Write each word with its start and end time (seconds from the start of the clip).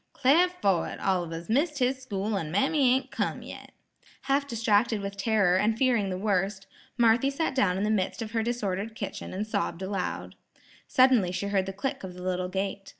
"'Clar 0.13 0.49
fo' 0.49 0.81
it, 0.81 0.99
Oliver's 0.99 1.47
missed 1.47 1.77
his 1.77 2.01
school, 2.01 2.35
an' 2.35 2.49
mammy 2.49 2.95
ain't 2.95 3.11
come 3.11 3.43
yet." 3.43 3.71
Half 4.21 4.47
distracted 4.47 4.99
with 4.99 5.15
terror 5.15 5.57
and 5.57 5.77
fearing 5.77 6.09
the 6.09 6.17
worst, 6.17 6.65
Marthy 6.97 7.29
sat 7.29 7.53
down 7.53 7.77
in 7.77 7.83
the 7.83 7.91
midst 7.91 8.19
of 8.23 8.31
her 8.31 8.41
disordered 8.41 8.95
kitchen 8.95 9.31
and 9.31 9.45
sobbed 9.45 9.83
aloud. 9.83 10.33
Suddenly 10.87 11.31
she 11.31 11.49
heard 11.49 11.67
the 11.67 11.71
click 11.71 12.03
of 12.03 12.15
the 12.15 12.23
little 12.23 12.49
gate. 12.49 12.89